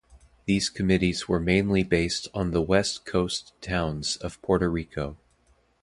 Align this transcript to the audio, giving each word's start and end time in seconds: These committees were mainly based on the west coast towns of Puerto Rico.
These 0.45 0.69
committees 0.71 1.27
were 1.27 1.39
mainly 1.39 1.83
based 1.83 2.27
on 2.33 2.49
the 2.49 2.61
west 2.63 3.05
coast 3.05 3.53
towns 3.61 4.17
of 4.17 4.41
Puerto 4.41 4.67
Rico. 4.67 5.17